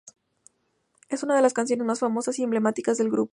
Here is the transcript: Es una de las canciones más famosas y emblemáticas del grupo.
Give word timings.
Es 1.09 1.21
una 1.21 1.35
de 1.35 1.43
las 1.43 1.53
canciones 1.53 1.85
más 1.85 1.99
famosas 1.99 2.39
y 2.39 2.41
emblemáticas 2.41 2.97
del 2.97 3.11
grupo. 3.11 3.29